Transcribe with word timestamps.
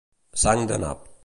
Sang 0.45 0.65
de 0.73 0.81
nap. 0.85 1.07